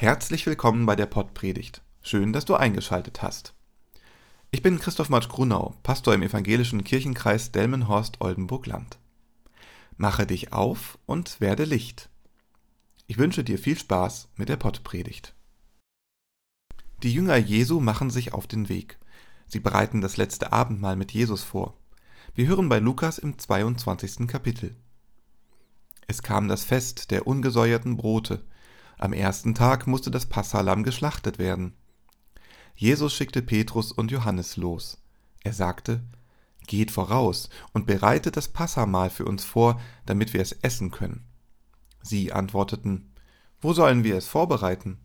Herzlich 0.00 0.46
willkommen 0.46 0.86
bei 0.86 0.94
der 0.94 1.06
Pottpredigt. 1.06 1.82
Schön, 2.02 2.32
dass 2.32 2.44
du 2.44 2.54
eingeschaltet 2.54 3.20
hast. 3.20 3.52
Ich 4.52 4.62
bin 4.62 4.78
Christoph 4.78 5.08
Matsch 5.08 5.28
Grunau, 5.28 5.74
Pastor 5.82 6.14
im 6.14 6.22
evangelischen 6.22 6.84
Kirchenkreis 6.84 7.50
Delmenhorst-Oldenburg-Land. 7.50 9.00
Mache 9.96 10.24
dich 10.24 10.52
auf 10.52 11.00
und 11.06 11.40
werde 11.40 11.64
Licht. 11.64 12.10
Ich 13.08 13.18
wünsche 13.18 13.42
dir 13.42 13.58
viel 13.58 13.76
Spaß 13.76 14.28
mit 14.36 14.48
der 14.48 14.56
Pottpredigt. 14.56 15.34
Die 17.02 17.12
Jünger 17.12 17.36
Jesu 17.36 17.80
machen 17.80 18.10
sich 18.10 18.32
auf 18.32 18.46
den 18.46 18.68
Weg. 18.68 19.00
Sie 19.48 19.58
bereiten 19.58 20.00
das 20.00 20.16
letzte 20.16 20.52
Abendmahl 20.52 20.94
mit 20.94 21.10
Jesus 21.10 21.42
vor. 21.42 21.76
Wir 22.36 22.46
hören 22.46 22.68
bei 22.68 22.78
Lukas 22.78 23.18
im 23.18 23.36
22. 23.36 24.28
Kapitel. 24.28 24.76
Es 26.06 26.22
kam 26.22 26.46
das 26.46 26.62
Fest 26.62 27.10
der 27.10 27.26
ungesäuerten 27.26 27.96
Brote, 27.96 28.44
am 28.98 29.12
ersten 29.12 29.54
Tag 29.54 29.86
musste 29.86 30.10
das 30.10 30.26
Passalam 30.26 30.82
geschlachtet 30.82 31.38
werden. 31.38 31.74
Jesus 32.74 33.14
schickte 33.14 33.42
Petrus 33.42 33.92
und 33.92 34.10
Johannes 34.10 34.56
los. 34.56 34.98
Er 35.42 35.52
sagte, 35.52 36.02
Geht 36.66 36.90
voraus 36.90 37.48
und 37.72 37.86
bereitet 37.86 38.36
das 38.36 38.48
Passamahl 38.48 39.08
für 39.08 39.24
uns 39.24 39.44
vor, 39.44 39.80
damit 40.04 40.34
wir 40.34 40.42
es 40.42 40.52
essen 40.52 40.90
können. 40.90 41.24
Sie 42.02 42.32
antworteten, 42.32 43.14
Wo 43.60 43.72
sollen 43.72 44.04
wir 44.04 44.16
es 44.16 44.26
vorbereiten? 44.26 44.98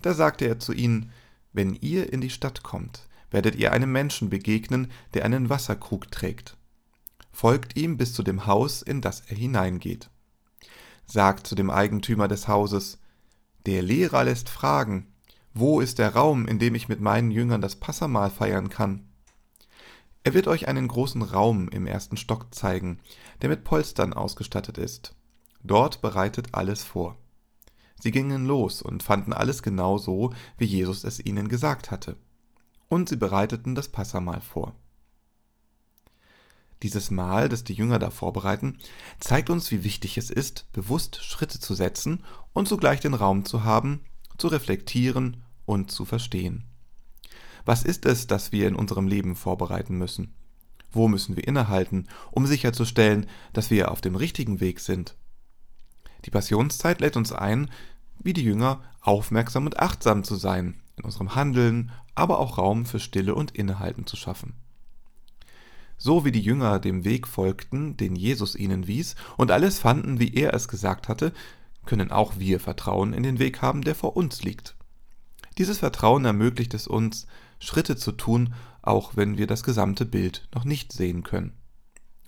Da 0.00 0.14
sagte 0.14 0.46
er 0.46 0.58
zu 0.58 0.72
ihnen, 0.72 1.10
Wenn 1.52 1.74
ihr 1.74 2.12
in 2.12 2.20
die 2.20 2.30
Stadt 2.30 2.62
kommt, 2.62 3.08
werdet 3.30 3.56
ihr 3.56 3.72
einem 3.72 3.90
Menschen 3.90 4.30
begegnen, 4.30 4.92
der 5.14 5.24
einen 5.24 5.48
Wasserkrug 5.48 6.10
trägt. 6.10 6.56
Folgt 7.32 7.76
ihm 7.76 7.96
bis 7.96 8.12
zu 8.12 8.22
dem 8.22 8.46
Haus, 8.46 8.82
in 8.82 9.00
das 9.00 9.22
er 9.22 9.36
hineingeht. 9.36 10.10
Sagt 11.06 11.46
zu 11.46 11.54
dem 11.54 11.70
Eigentümer 11.70 12.28
des 12.28 12.46
Hauses, 12.46 12.98
der 13.66 13.82
Lehrer 13.82 14.24
lässt 14.24 14.48
fragen, 14.48 15.12
wo 15.54 15.80
ist 15.80 15.98
der 15.98 16.14
Raum, 16.14 16.46
in 16.46 16.58
dem 16.58 16.74
ich 16.74 16.88
mit 16.88 17.00
meinen 17.00 17.30
Jüngern 17.30 17.60
das 17.60 17.76
Passamahl 17.76 18.30
feiern 18.30 18.68
kann? 18.68 19.08
Er 20.24 20.34
wird 20.34 20.46
euch 20.46 20.68
einen 20.68 20.88
großen 20.88 21.22
Raum 21.22 21.68
im 21.68 21.86
ersten 21.86 22.16
Stock 22.16 22.54
zeigen, 22.54 23.00
der 23.40 23.48
mit 23.48 23.64
Polstern 23.64 24.12
ausgestattet 24.12 24.78
ist. 24.78 25.14
Dort 25.62 26.00
bereitet 26.00 26.48
alles 26.52 26.84
vor. 26.84 27.16
Sie 28.00 28.10
gingen 28.10 28.46
los 28.46 28.82
und 28.82 29.02
fanden 29.02 29.32
alles 29.32 29.62
genau 29.62 29.98
so, 29.98 30.32
wie 30.58 30.64
Jesus 30.64 31.04
es 31.04 31.24
ihnen 31.24 31.48
gesagt 31.48 31.90
hatte. 31.90 32.16
Und 32.88 33.08
sie 33.08 33.16
bereiteten 33.16 33.74
das 33.74 33.88
Passamahl 33.88 34.40
vor. 34.40 34.74
Dieses 36.82 37.10
Mahl, 37.10 37.48
das 37.48 37.62
die 37.64 37.74
Jünger 37.74 37.98
da 37.98 38.10
vorbereiten, 38.10 38.78
zeigt 39.20 39.50
uns, 39.50 39.70
wie 39.70 39.84
wichtig 39.84 40.18
es 40.18 40.30
ist, 40.30 40.70
bewusst 40.72 41.22
Schritte 41.22 41.60
zu 41.60 41.74
setzen 41.74 42.24
und 42.52 42.66
zugleich 42.68 43.00
den 43.00 43.14
Raum 43.14 43.44
zu 43.44 43.62
haben, 43.62 44.00
zu 44.36 44.48
reflektieren 44.48 45.44
und 45.64 45.90
zu 45.92 46.04
verstehen. 46.04 46.64
Was 47.64 47.84
ist 47.84 48.06
es, 48.06 48.26
das 48.26 48.50
wir 48.50 48.66
in 48.66 48.74
unserem 48.74 49.06
Leben 49.06 49.36
vorbereiten 49.36 49.96
müssen? 49.96 50.34
Wo 50.90 51.06
müssen 51.06 51.36
wir 51.36 51.46
innehalten, 51.46 52.08
um 52.32 52.46
sicherzustellen, 52.46 53.26
dass 53.52 53.70
wir 53.70 53.90
auf 53.90 54.00
dem 54.00 54.16
richtigen 54.16 54.60
Weg 54.60 54.80
sind? 54.80 55.16
Die 56.24 56.30
Passionszeit 56.30 57.00
lädt 57.00 57.16
uns 57.16 57.32
ein, 57.32 57.70
wie 58.18 58.32
die 58.32 58.44
Jünger, 58.44 58.82
aufmerksam 59.00 59.66
und 59.66 59.78
achtsam 59.78 60.24
zu 60.24 60.34
sein, 60.34 60.80
in 60.96 61.04
unserem 61.04 61.34
Handeln, 61.34 61.92
aber 62.14 62.40
auch 62.40 62.58
Raum 62.58 62.86
für 62.86 63.00
Stille 63.00 63.34
und 63.34 63.52
Innehalten 63.52 64.06
zu 64.06 64.16
schaffen. 64.16 64.54
So 66.04 66.24
wie 66.24 66.32
die 66.32 66.40
Jünger 66.40 66.80
dem 66.80 67.04
Weg 67.04 67.28
folgten, 67.28 67.96
den 67.96 68.16
Jesus 68.16 68.56
ihnen 68.56 68.88
wies, 68.88 69.14
und 69.36 69.52
alles 69.52 69.78
fanden, 69.78 70.18
wie 70.18 70.34
er 70.34 70.52
es 70.52 70.66
gesagt 70.66 71.06
hatte, 71.06 71.32
können 71.86 72.10
auch 72.10 72.40
wir 72.40 72.58
Vertrauen 72.58 73.12
in 73.12 73.22
den 73.22 73.38
Weg 73.38 73.62
haben, 73.62 73.82
der 73.82 73.94
vor 73.94 74.16
uns 74.16 74.42
liegt. 74.42 74.74
Dieses 75.58 75.78
Vertrauen 75.78 76.24
ermöglicht 76.24 76.74
es 76.74 76.88
uns, 76.88 77.28
Schritte 77.60 77.94
zu 77.94 78.10
tun, 78.10 78.52
auch 78.82 79.14
wenn 79.14 79.38
wir 79.38 79.46
das 79.46 79.62
gesamte 79.62 80.04
Bild 80.04 80.48
noch 80.52 80.64
nicht 80.64 80.92
sehen 80.92 81.22
können. 81.22 81.52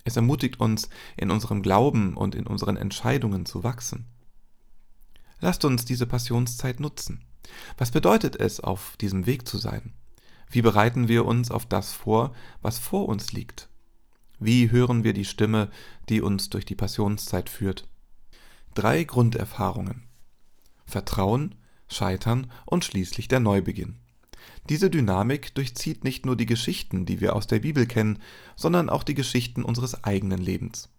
Es 0.05 0.15
ermutigt 0.15 0.61
uns, 0.61 0.87
in 1.17 1.29
unserem 1.29 1.61
Glauben 1.61 2.15
und 2.15 2.33
in 2.33 2.47
unseren 2.47 2.77
Entscheidungen 2.77 3.45
zu 3.45 3.65
wachsen. 3.65 4.05
Lasst 5.41 5.65
uns 5.65 5.83
diese 5.83 6.05
Passionszeit 6.05 6.79
nutzen. 6.79 7.25
Was 7.77 7.91
bedeutet 7.91 8.37
es, 8.37 8.61
auf 8.61 8.95
diesem 9.01 9.25
Weg 9.25 9.45
zu 9.45 9.57
sein? 9.57 9.91
Wie 10.49 10.61
bereiten 10.61 11.07
wir 11.07 11.25
uns 11.25 11.51
auf 11.51 11.65
das 11.65 11.93
vor, 11.93 12.33
was 12.61 12.79
vor 12.79 13.07
uns 13.07 13.33
liegt? 13.33 13.69
Wie 14.39 14.71
hören 14.71 15.03
wir 15.03 15.13
die 15.13 15.25
Stimme, 15.25 15.69
die 16.09 16.21
uns 16.21 16.49
durch 16.49 16.65
die 16.65 16.75
Passionszeit 16.75 17.49
führt? 17.49 17.87
Drei 18.73 19.03
Grunderfahrungen. 19.03 20.03
Vertrauen, 20.85 21.55
Scheitern 21.87 22.51
und 22.65 22.83
schließlich 22.83 23.27
der 23.27 23.39
Neubeginn. 23.39 23.97
Diese 24.69 24.89
Dynamik 24.89 25.53
durchzieht 25.55 26.03
nicht 26.03 26.25
nur 26.25 26.35
die 26.35 26.45
Geschichten, 26.45 27.05
die 27.05 27.21
wir 27.21 27.35
aus 27.35 27.47
der 27.47 27.59
Bibel 27.59 27.85
kennen, 27.85 28.19
sondern 28.55 28.89
auch 28.89 29.03
die 29.03 29.13
Geschichten 29.13 29.63
unseres 29.63 30.03
eigenen 30.03 30.39
Lebens. 30.39 30.89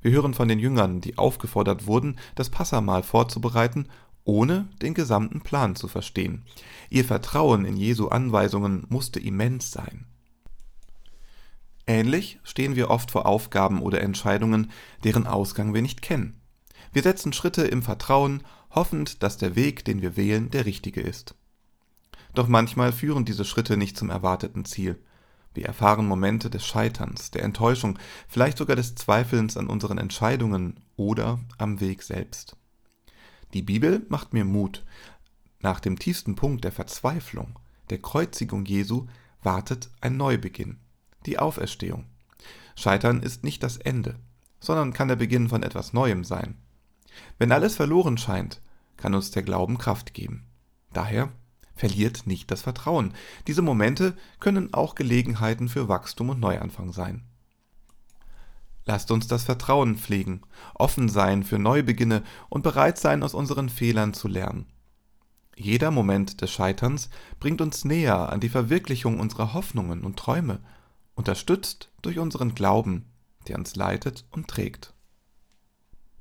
Wir 0.00 0.12
hören 0.12 0.34
von 0.34 0.48
den 0.48 0.58
Jüngern, 0.58 1.00
die 1.00 1.18
aufgefordert 1.18 1.86
wurden, 1.86 2.18
das 2.34 2.50
Passamal 2.50 3.02
vorzubereiten 3.02 3.88
ohne 4.26 4.68
den 4.82 4.92
gesamten 4.92 5.40
Plan 5.40 5.76
zu 5.76 5.88
verstehen. 5.88 6.44
Ihr 6.90 7.04
Vertrauen 7.04 7.64
in 7.64 7.76
Jesu 7.76 8.08
Anweisungen 8.08 8.84
musste 8.88 9.20
immens 9.20 9.70
sein. 9.70 10.06
Ähnlich 11.86 12.40
stehen 12.42 12.74
wir 12.74 12.90
oft 12.90 13.12
vor 13.12 13.26
Aufgaben 13.26 13.80
oder 13.80 14.00
Entscheidungen, 14.00 14.72
deren 15.04 15.26
Ausgang 15.26 15.72
wir 15.72 15.82
nicht 15.82 16.02
kennen. 16.02 16.40
Wir 16.92 17.02
setzen 17.02 17.32
Schritte 17.32 17.62
im 17.62 17.82
Vertrauen, 17.82 18.42
hoffend, 18.70 19.22
dass 19.22 19.38
der 19.38 19.54
Weg, 19.54 19.84
den 19.84 20.02
wir 20.02 20.16
wählen, 20.16 20.50
der 20.50 20.66
richtige 20.66 21.00
ist. 21.00 21.36
Doch 22.34 22.48
manchmal 22.48 22.92
führen 22.92 23.24
diese 23.24 23.44
Schritte 23.44 23.76
nicht 23.76 23.96
zum 23.96 24.10
erwarteten 24.10 24.64
Ziel. 24.64 25.00
Wir 25.54 25.66
erfahren 25.66 26.06
Momente 26.06 26.50
des 26.50 26.66
Scheiterns, 26.66 27.30
der 27.30 27.44
Enttäuschung, 27.44 27.98
vielleicht 28.28 28.58
sogar 28.58 28.76
des 28.76 28.94
Zweifelns 28.96 29.56
an 29.56 29.68
unseren 29.68 29.98
Entscheidungen 29.98 30.80
oder 30.96 31.38
am 31.56 31.80
Weg 31.80 32.02
selbst. 32.02 32.56
Die 33.54 33.62
Bibel 33.62 34.04
macht 34.08 34.32
mir 34.32 34.44
Mut. 34.44 34.84
Nach 35.60 35.80
dem 35.80 35.98
tiefsten 35.98 36.34
Punkt 36.34 36.64
der 36.64 36.72
Verzweiflung, 36.72 37.58
der 37.90 37.98
Kreuzigung 37.98 38.64
Jesu, 38.64 39.06
wartet 39.42 39.90
ein 40.00 40.16
Neubeginn, 40.16 40.78
die 41.24 41.38
Auferstehung. 41.38 42.06
Scheitern 42.74 43.22
ist 43.22 43.44
nicht 43.44 43.62
das 43.62 43.76
Ende, 43.76 44.16
sondern 44.60 44.92
kann 44.92 45.08
der 45.08 45.16
Beginn 45.16 45.48
von 45.48 45.62
etwas 45.62 45.92
Neuem 45.92 46.24
sein. 46.24 46.56
Wenn 47.38 47.52
alles 47.52 47.76
verloren 47.76 48.18
scheint, 48.18 48.60
kann 48.96 49.14
uns 49.14 49.30
der 49.30 49.42
Glauben 49.42 49.78
Kraft 49.78 50.14
geben. 50.14 50.44
Daher 50.92 51.30
verliert 51.74 52.26
nicht 52.26 52.50
das 52.50 52.62
Vertrauen. 52.62 53.14
Diese 53.46 53.62
Momente 53.62 54.16
können 54.40 54.74
auch 54.74 54.94
Gelegenheiten 54.94 55.68
für 55.68 55.88
Wachstum 55.88 56.30
und 56.30 56.40
Neuanfang 56.40 56.92
sein. 56.92 57.24
Lasst 58.86 59.10
uns 59.10 59.26
das 59.26 59.42
Vertrauen 59.42 59.96
pflegen, 59.96 60.42
offen 60.74 61.08
sein 61.08 61.42
für 61.42 61.58
Neubeginne 61.58 62.22
und 62.48 62.62
bereit 62.62 62.98
sein, 62.98 63.24
aus 63.24 63.34
unseren 63.34 63.68
Fehlern 63.68 64.14
zu 64.14 64.28
lernen. 64.28 64.66
Jeder 65.56 65.90
Moment 65.90 66.40
des 66.40 66.52
Scheiterns 66.52 67.10
bringt 67.40 67.60
uns 67.60 67.84
näher 67.84 68.30
an 68.30 68.40
die 68.40 68.48
Verwirklichung 68.48 69.18
unserer 69.18 69.54
Hoffnungen 69.54 70.04
und 70.04 70.16
Träume, 70.16 70.60
unterstützt 71.14 71.90
durch 72.02 72.18
unseren 72.18 72.54
Glauben, 72.54 73.06
der 73.48 73.58
uns 73.58 73.74
leitet 73.74 74.24
und 74.30 74.48
trägt. 74.48 74.94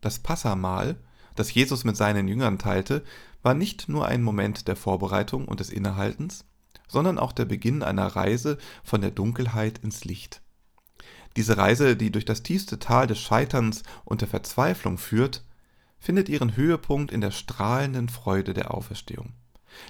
Das 0.01 0.19
Passamahl, 0.19 0.95
das 1.35 1.53
Jesus 1.53 1.83
mit 1.83 1.97
seinen 1.97 2.27
Jüngern 2.27 2.57
teilte, 2.57 3.03
war 3.43 3.53
nicht 3.53 3.89
nur 3.89 4.07
ein 4.07 4.23
Moment 4.23 4.67
der 4.67 4.75
Vorbereitung 4.75 5.47
und 5.47 5.59
des 5.59 5.69
Innehaltens, 5.69 6.45
sondern 6.87 7.19
auch 7.19 7.31
der 7.31 7.45
Beginn 7.45 7.83
einer 7.83 8.07
Reise 8.07 8.57
von 8.83 9.01
der 9.01 9.11
Dunkelheit 9.11 9.79
ins 9.79 10.05
Licht. 10.05 10.41
Diese 11.35 11.57
Reise, 11.57 11.97
die 11.97 12.11
durch 12.11 12.25
das 12.25 12.43
tiefste 12.43 12.79
Tal 12.79 13.07
des 13.07 13.19
Scheiterns 13.19 13.83
und 14.05 14.21
der 14.21 14.27
Verzweiflung 14.27 14.97
führt, 14.97 15.43
findet 15.99 16.29
ihren 16.29 16.55
Höhepunkt 16.55 17.11
in 17.11 17.21
der 17.21 17.31
strahlenden 17.31 18.09
Freude 18.09 18.53
der 18.53 18.73
Auferstehung, 18.73 19.33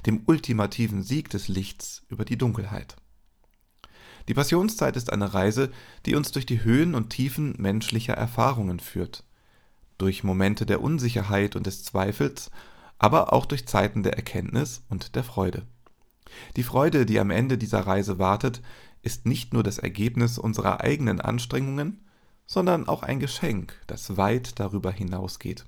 dem 0.05 0.23
ultimativen 0.25 1.03
Sieg 1.03 1.29
des 1.29 1.47
Lichts 1.47 2.03
über 2.09 2.25
die 2.25 2.37
Dunkelheit. 2.37 2.95
Die 4.27 4.33
Passionszeit 4.33 4.95
ist 4.95 5.11
eine 5.11 5.33
Reise, 5.35 5.71
die 6.05 6.15
uns 6.15 6.31
durch 6.31 6.47
die 6.47 6.63
Höhen 6.63 6.95
und 6.95 7.09
Tiefen 7.09 7.53
menschlicher 7.59 8.15
Erfahrungen 8.15 8.79
führt, 8.79 9.23
durch 9.99 10.23
Momente 10.23 10.65
der 10.65 10.81
Unsicherheit 10.81 11.55
und 11.55 11.67
des 11.67 11.83
Zweifels, 11.83 12.49
aber 12.97 13.33
auch 13.33 13.45
durch 13.45 13.67
Zeiten 13.67 14.01
der 14.01 14.13
Erkenntnis 14.13 14.83
und 14.89 15.15
der 15.15 15.23
Freude. 15.23 15.63
Die 16.55 16.63
Freude, 16.63 17.05
die 17.05 17.19
am 17.19 17.29
Ende 17.29 17.57
dieser 17.57 17.81
Reise 17.81 18.17
wartet, 18.17 18.61
ist 19.05 19.25
nicht 19.25 19.53
nur 19.53 19.63
das 19.63 19.77
Ergebnis 19.77 20.37
unserer 20.37 20.81
eigenen 20.81 21.21
Anstrengungen, 21.21 22.03
sondern 22.47 22.87
auch 22.87 23.03
ein 23.03 23.19
Geschenk, 23.19 23.79
das 23.87 24.17
weit 24.17 24.59
darüber 24.59 24.91
hinausgeht. 24.91 25.65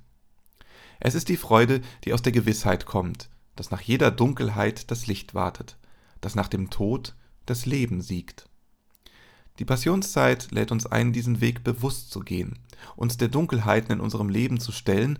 Es 1.00 1.14
ist 1.14 1.28
die 1.28 1.36
Freude, 1.36 1.80
die 2.04 2.12
aus 2.12 2.22
der 2.22 2.32
Gewissheit 2.32 2.84
kommt, 2.84 3.30
dass 3.54 3.70
nach 3.70 3.80
jeder 3.80 4.10
Dunkelheit 4.10 4.90
das 4.90 5.06
Licht 5.06 5.34
wartet, 5.34 5.76
dass 6.20 6.34
nach 6.34 6.48
dem 6.48 6.70
Tod 6.70 7.14
das 7.46 7.64
Leben 7.64 8.00
siegt. 8.00 8.48
Die 9.60 9.64
Passionszeit 9.64 10.50
lädt 10.50 10.72
uns 10.72 10.86
ein, 10.86 11.12
diesen 11.12 11.40
Weg 11.40 11.62
bewusst 11.62 12.10
zu 12.10 12.20
gehen, 12.20 12.58
uns 12.96 13.16
der 13.16 13.28
Dunkelheiten 13.28 13.92
in 13.92 14.00
unserem 14.00 14.28
Leben 14.28 14.58
zu 14.58 14.72
stellen 14.72 15.18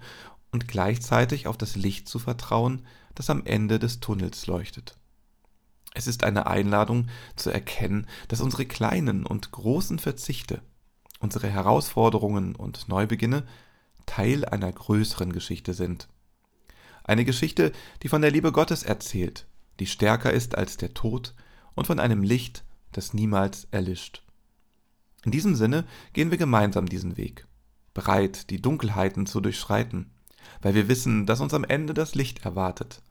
und 0.51 0.67
gleichzeitig 0.67 1.47
auf 1.47 1.57
das 1.57 1.77
Licht 1.77 2.09
zu 2.09 2.19
vertrauen, 2.19 2.85
das 3.15 3.31
am 3.31 3.45
Ende 3.45 3.79
des 3.79 4.01
Tunnels 4.01 4.47
leuchtet. 4.47 4.97
Es 5.99 6.07
ist 6.07 6.23
eine 6.23 6.47
Einladung 6.47 7.09
zu 7.35 7.51
erkennen, 7.51 8.07
dass 8.29 8.41
unsere 8.41 8.67
kleinen 8.67 9.27
und 9.27 9.51
großen 9.51 9.99
Verzichte, 9.99 10.63
unsere 11.19 11.49
Herausforderungen 11.49 12.55
und 12.55 12.89
Neubeginne 12.89 13.43
Teil 14.07 14.45
einer 14.45 14.71
größeren 14.71 15.33
Geschichte 15.33 15.75
sind. 15.75 16.07
Eine 17.03 17.25
Geschichte, 17.25 17.73
die 18.05 18.09
von 18.09 18.23
der 18.23 18.31
Liebe 18.31 18.53
Gottes 18.53 18.85
erzählt, 18.85 19.49
die 19.81 19.89
stärker 19.89 20.33
ist 20.33 20.57
als 20.57 20.77
der 20.77 20.95
Tod 20.95 21.35
und 21.75 21.89
von 21.89 21.99
einem 21.99 22.23
Licht, 22.23 22.63
das 22.93 23.13
niemals 23.13 23.67
erlischt. 23.73 24.23
In 25.25 25.33
diesem 25.33 25.57
Sinne 25.57 25.85
gehen 26.13 26.31
wir 26.31 26.39
gemeinsam 26.39 26.89
diesen 26.89 27.17
Weg, 27.17 27.45
bereit, 27.93 28.51
die 28.51 28.63
Dunkelheiten 28.63 29.27
zu 29.27 29.41
durchschreiten, 29.41 30.13
weil 30.63 30.77
wir 30.77 30.87
wissen, 30.87 31.27
dass 31.27 31.41
uns 31.41 31.55
am 31.55 31.65
Ende 31.65 31.93
das 31.93 32.15
Licht 32.15 32.45
erwartet, 32.45 33.03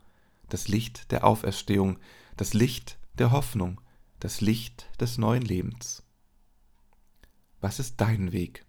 das 0.47 0.69
Licht 0.69 1.11
der 1.11 1.25
Auferstehung, 1.25 1.99
das 2.37 2.53
Licht 2.53 2.99
der 3.17 3.31
Hoffnung, 3.31 3.81
das 4.19 4.41
Licht 4.41 4.87
des 4.99 5.17
neuen 5.17 5.41
Lebens. 5.41 6.03
Was 7.59 7.79
ist 7.79 7.99
dein 7.99 8.31
Weg? 8.31 8.63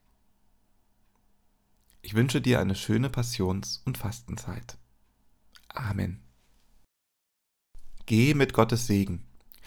Ich 2.00 2.14
wünsche 2.14 2.40
dir 2.40 2.60
eine 2.60 2.74
schöne 2.74 3.10
Passions- 3.10 3.82
und 3.84 3.98
Fastenzeit. 3.98 4.78
Amen. 5.68 6.22
Geh 8.06 8.32
mit 8.32 8.54
Gottes 8.54 8.86
Segen. 8.86 9.26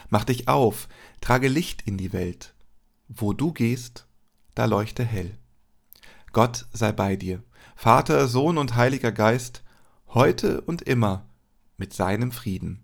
Mach 0.09 0.23
dich 0.23 0.47
auf, 0.47 0.89
trage 1.21 1.47
Licht 1.47 1.83
in 1.83 1.97
die 1.97 2.11
Welt. 2.11 2.55
Wo 3.07 3.33
du 3.33 3.53
gehst, 3.53 4.07
da 4.55 4.65
leuchte 4.65 5.05
hell. 5.05 5.37
Gott 6.33 6.65
sei 6.73 6.91
bei 6.91 7.15
dir, 7.15 7.43
Vater, 7.75 8.27
Sohn 8.27 8.57
und 8.57 8.75
Heiliger 8.75 9.11
Geist, 9.11 9.63
heute 10.07 10.61
und 10.61 10.81
immer 10.81 11.29
mit 11.77 11.93
seinem 11.93 12.31
Frieden. 12.31 12.83